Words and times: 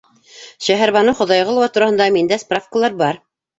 Шәһәрбаныу 0.67 1.19
Хоҙайғолова 1.19 1.69
тураһында 1.77 2.11
миндә 2.19 2.43
справкалар 2.47 3.01
бар. 3.07 3.25